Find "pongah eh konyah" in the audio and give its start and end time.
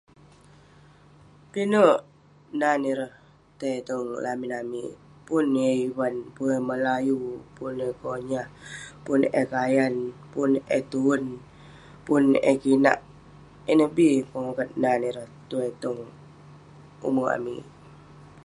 7.55-8.47